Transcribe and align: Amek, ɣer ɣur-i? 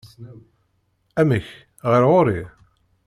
Amek, 1.19 1.47
ɣer 1.89 2.01
ɣur-i? 2.11 2.41